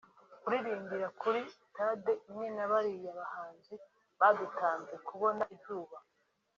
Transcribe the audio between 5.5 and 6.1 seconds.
izuba